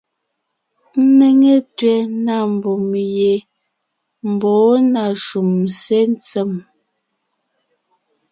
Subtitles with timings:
[1.05, 3.33] Ńnéŋe tẅɛ̀ na mbùm ye
[4.33, 6.51] mbɔ̌ na shúm sé ntsèm.